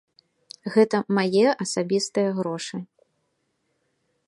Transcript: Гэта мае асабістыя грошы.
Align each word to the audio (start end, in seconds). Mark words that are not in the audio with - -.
Гэта 0.75 1.01
мае 1.17 1.43
асабістыя 1.65 2.29
грошы. 2.39 2.77